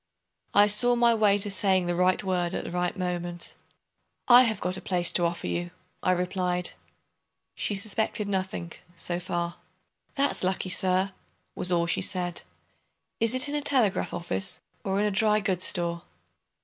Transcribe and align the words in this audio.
I 0.55 0.65
saw 0.65 0.95
my 0.95 1.13
way 1.13 1.37
to 1.37 1.51
saying 1.51 1.85
the 1.85 1.93
right 1.93 2.23
word 2.23 2.55
at 2.55 2.63
the 2.63 2.71
right 2.71 2.97
moment. 2.97 3.53
"I 4.27 4.45
have 4.45 4.59
got 4.59 4.75
a 4.75 4.81
place 4.81 5.13
to 5.13 5.27
offer 5.27 5.45
you," 5.45 5.69
I 6.01 6.09
replied. 6.13 6.71
She 7.53 7.75
suspected 7.75 8.27
nothing, 8.27 8.71
so 8.95 9.19
far. 9.19 9.57
"That's 10.15 10.41
lucky, 10.43 10.69
sir," 10.69 11.11
was 11.53 11.71
all 11.71 11.85
she 11.85 12.01
said. 12.01 12.41
"Is 13.19 13.35
it 13.35 13.47
in 13.47 13.53
a 13.53 13.61
telegraph 13.61 14.11
office 14.11 14.59
or 14.83 14.99
in 14.99 15.05
a 15.05 15.11
dry 15.11 15.39
goods 15.39 15.65
store?" 15.65 16.01